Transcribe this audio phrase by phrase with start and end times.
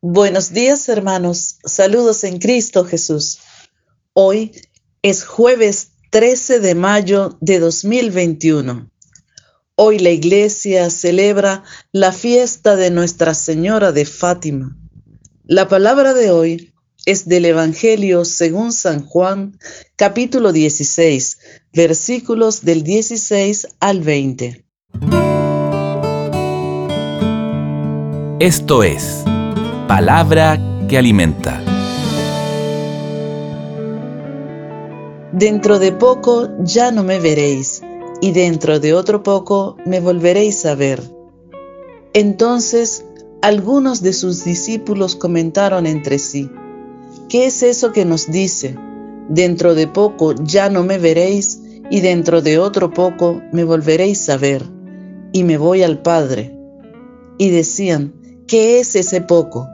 [0.00, 3.40] Buenos días hermanos, saludos en Cristo Jesús.
[4.12, 4.52] Hoy
[5.02, 8.92] es jueves 13 de mayo de 2021.
[9.74, 14.76] Hoy la iglesia celebra la fiesta de Nuestra Señora de Fátima.
[15.42, 16.72] La palabra de hoy
[17.04, 19.58] es del Evangelio según San Juan,
[19.96, 21.38] capítulo 16,
[21.72, 24.64] versículos del 16 al 20.
[28.38, 29.24] Esto es
[29.88, 31.62] Palabra que alimenta.
[35.32, 37.80] Dentro de poco ya no me veréis,
[38.20, 41.02] y dentro de otro poco me volveréis a ver.
[42.12, 43.02] Entonces
[43.40, 46.50] algunos de sus discípulos comentaron entre sí,
[47.30, 48.76] ¿qué es eso que nos dice?
[49.30, 54.36] Dentro de poco ya no me veréis, y dentro de otro poco me volveréis a
[54.36, 54.66] ver,
[55.32, 56.54] y me voy al Padre.
[57.38, 58.12] Y decían,
[58.46, 59.66] ¿qué es ese poco?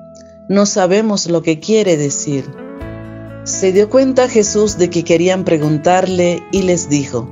[0.49, 2.45] No sabemos lo que quiere decir.
[3.45, 7.27] Se dio cuenta Jesús de que querían preguntarle y les dijo,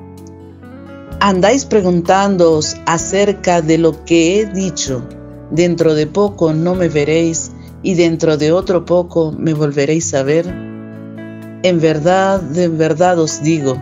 [1.21, 5.07] ¿andáis preguntándoos acerca de lo que he dicho?
[5.51, 7.53] Dentro de poco no me veréis
[7.83, 10.47] y dentro de otro poco me volveréis a ver.
[10.47, 13.77] En verdad, en verdad os digo,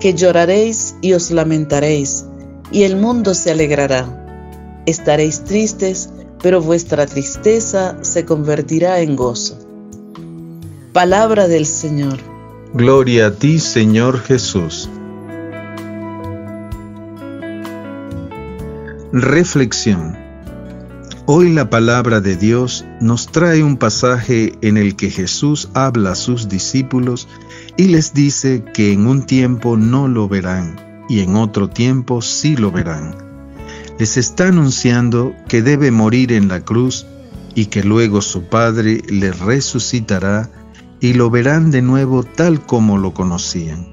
[0.00, 2.24] que lloraréis y os lamentaréis,
[2.70, 4.82] y el mundo se alegrará.
[4.86, 6.08] Estaréis tristes,
[6.42, 9.58] pero vuestra tristeza se convertirá en gozo.
[10.92, 12.18] Palabra del Señor.
[12.74, 14.90] Gloria a ti, Señor Jesús.
[19.12, 20.16] Reflexión.
[21.26, 26.16] Hoy la palabra de Dios nos trae un pasaje en el que Jesús habla a
[26.16, 27.28] sus discípulos
[27.76, 32.56] y les dice que en un tiempo no lo verán y en otro tiempo sí
[32.56, 33.31] lo verán
[33.98, 37.06] les está anunciando que debe morir en la cruz
[37.54, 40.50] y que luego su Padre le resucitará
[41.00, 43.92] y lo verán de nuevo tal como lo conocían.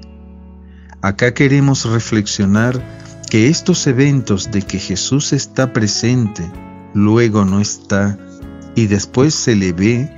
[1.02, 2.80] Acá queremos reflexionar
[3.28, 6.50] que estos eventos de que Jesús está presente,
[6.94, 8.18] luego no está
[8.74, 10.14] y después se le ve,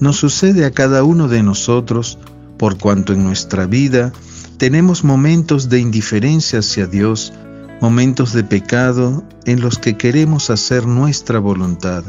[0.00, 2.18] nos sucede a cada uno de nosotros
[2.58, 4.12] por cuanto en nuestra vida
[4.58, 7.32] tenemos momentos de indiferencia hacia Dios,
[7.80, 12.04] momentos de pecado en los que queremos hacer nuestra voluntad.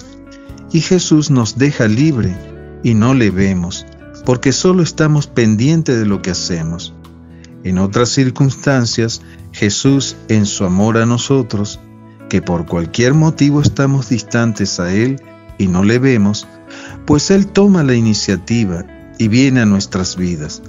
[0.72, 2.36] Y Jesús nos deja libre
[2.84, 3.86] y no le vemos,
[4.26, 6.94] porque solo estamos pendientes de lo que hacemos.
[7.64, 11.80] En otras circunstancias, Jesús, en su amor a nosotros,
[12.30, 15.22] que por cualquier motivo estamos distantes a Él
[15.58, 16.48] y no le vemos,
[17.06, 18.86] pues Él toma la iniciativa
[19.18, 20.62] y viene a nuestras vidas.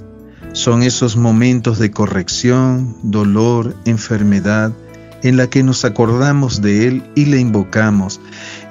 [0.53, 4.73] Son esos momentos de corrección, dolor, enfermedad,
[5.23, 8.19] en la que nos acordamos de Él y le invocamos,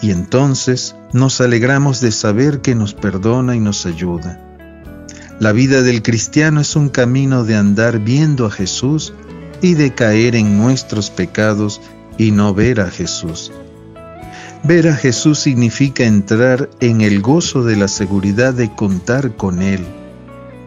[0.00, 4.40] y entonces nos alegramos de saber que nos perdona y nos ayuda.
[5.40, 9.14] La vida del cristiano es un camino de andar viendo a Jesús
[9.62, 11.80] y de caer en nuestros pecados
[12.16, 13.52] y no ver a Jesús.
[14.64, 19.86] Ver a Jesús significa entrar en el gozo de la seguridad de contar con Él,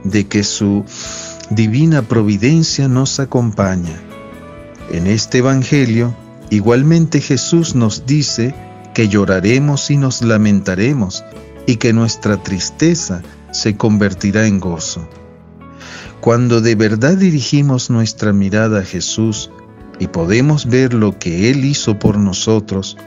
[0.05, 0.85] de que su
[1.49, 4.10] divina providencia nos acompaña
[4.91, 6.13] en este Evangelio,
[6.49, 8.53] igualmente Jesús nos dice
[8.93, 11.23] que lloraremos y nos lamentaremos
[11.65, 15.07] y que nuestra tristeza se convertirá en gozo.
[16.19, 19.49] Cuando de verdad dirigimos nuestra mirada a Jesús
[19.99, 22.97] y podemos ver lo que Él hizo por nosotros,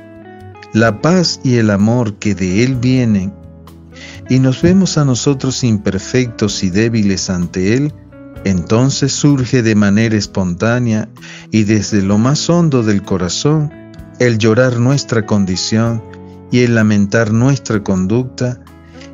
[0.73, 3.33] la paz y el amor que de Él vienen,
[4.29, 7.93] y nos vemos a nosotros imperfectos y débiles ante Él,
[8.45, 11.09] entonces surge de manera espontánea
[11.51, 13.73] y desde lo más hondo del corazón
[14.19, 16.03] el llorar nuestra condición
[16.53, 18.61] y el lamentar nuestra conducta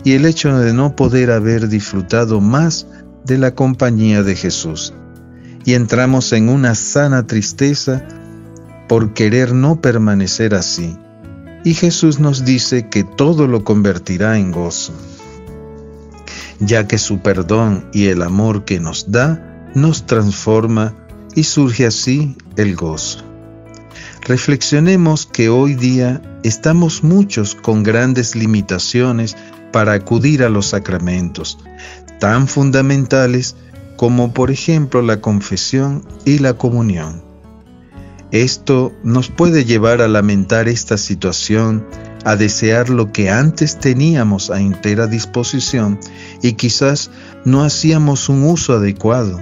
[0.04, 2.86] y el hecho de no poder haber disfrutado más
[3.24, 4.92] de la compañía de Jesús.
[5.64, 8.06] Y entramos en una sana tristeza
[8.88, 10.96] por querer no permanecer así.
[11.64, 14.94] Y Jesús nos dice que todo lo convertirá en gozo
[16.60, 20.94] ya que su perdón y el amor que nos da nos transforma
[21.34, 23.24] y surge así el gozo.
[24.22, 29.36] Reflexionemos que hoy día estamos muchos con grandes limitaciones
[29.72, 31.58] para acudir a los sacramentos,
[32.18, 33.56] tan fundamentales
[33.96, 37.22] como por ejemplo la confesión y la comunión.
[38.30, 41.86] Esto nos puede llevar a lamentar esta situación
[42.24, 45.98] a desear lo que antes teníamos a entera disposición
[46.42, 47.10] y quizás
[47.44, 49.40] no hacíamos un uso adecuado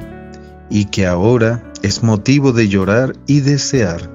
[0.71, 4.11] y que ahora es motivo de llorar y desear.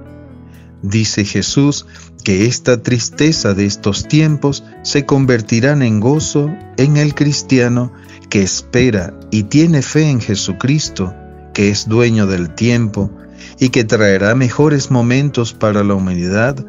[0.81, 1.85] Dice Jesús
[2.23, 7.91] que esta tristeza de estos tiempos se convertirán en gozo en el cristiano
[8.29, 11.13] que espera y tiene fe en Jesucristo,
[11.53, 13.11] que es dueño del tiempo
[13.59, 16.65] y que traerá mejores momentos para la humanidad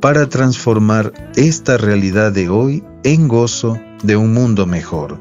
[0.00, 5.18] para transformar esta realidad de hoy en gozo de un mundo mejor.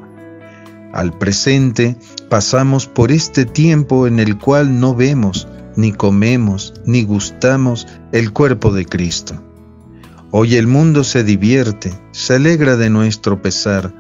[0.94, 1.98] Al presente
[2.30, 8.72] pasamos por este tiempo en el cual no vemos, ni comemos, ni gustamos el cuerpo
[8.72, 9.42] de Cristo.
[10.32, 13.94] Hoy el mundo se divierte, se alegra de nuestro pesar,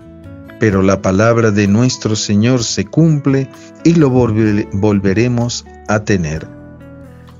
[0.59, 3.49] pero la palabra de nuestro Señor se cumple
[3.83, 6.54] y lo volveremos a tener.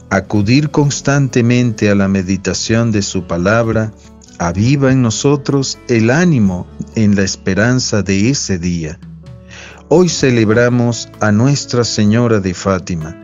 [0.09, 3.91] Acudir constantemente a la meditación de su palabra
[4.37, 8.99] aviva en nosotros el ánimo en la esperanza de ese día.
[9.89, 13.15] Hoy celebramos a Nuestra Señora de Fátima.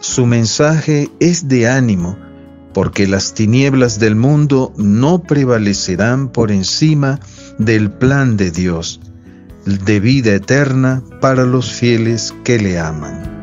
[0.00, 2.16] Su mensaje es de ánimo,
[2.72, 7.20] porque las tinieblas del mundo no prevalecerán por encima
[7.58, 9.00] del plan de Dios,
[9.64, 13.41] de vida eterna para los fieles que le aman.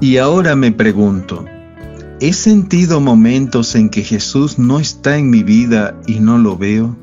[0.00, 1.44] Y ahora me pregunto,
[2.20, 6.96] ¿he sentido momentos en que Jesús no está en mi vida y no lo veo?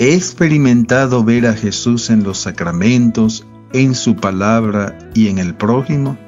[0.00, 6.18] ¿He experimentado ver a Jesús en los sacramentos, en su palabra y en el prójimo?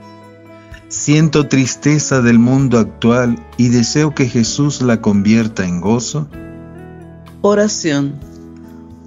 [0.87, 6.29] Siento tristeza del mundo actual y deseo que Jesús la convierta en gozo.
[7.41, 8.15] Oración.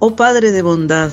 [0.00, 1.10] Oh Padre de bondad,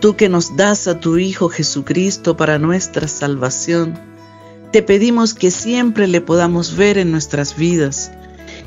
[0.00, 4.11] tú que nos das a tu Hijo Jesucristo para nuestra salvación,
[4.72, 8.10] te pedimos que siempre le podamos ver en nuestras vidas,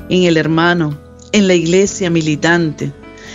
[0.08, 0.96] en el hermano,
[1.32, 2.92] en la iglesia militante,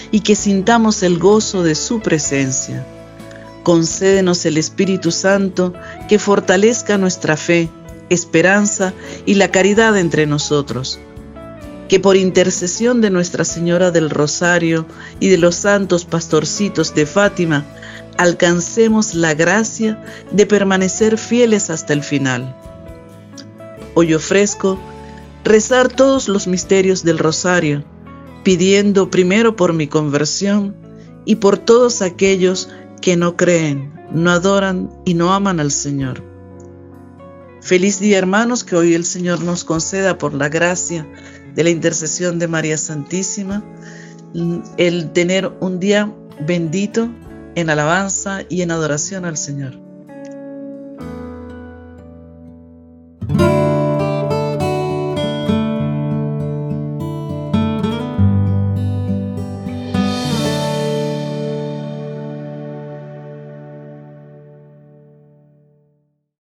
[0.09, 2.85] y que sintamos el gozo de su presencia.
[3.63, 5.73] Concédenos el Espíritu Santo
[6.07, 7.69] que fortalezca nuestra fe,
[8.09, 8.94] esperanza
[9.25, 10.97] y la caridad entre nosotros.
[11.89, 14.85] Que por intercesión de Nuestra Señora del Rosario
[15.19, 17.65] y de los santos pastorcitos de Fátima,
[18.21, 20.00] alcancemos la gracia
[20.31, 22.56] de permanecer fieles hasta el final.
[23.95, 24.79] Hoy ofrezco
[25.44, 27.83] rezar todos los misterios del Rosario,
[28.44, 30.75] pidiendo primero por mi conversión
[31.25, 32.69] y por todos aquellos
[33.01, 36.23] que no creen, no adoran y no aman al Señor.
[37.59, 41.07] Feliz día hermanos que hoy el Señor nos conceda por la gracia
[41.56, 43.63] de la intercesión de María Santísima
[44.77, 46.13] el tener un día
[46.45, 47.09] bendito
[47.56, 49.91] en alabanza y en adoración al Señor.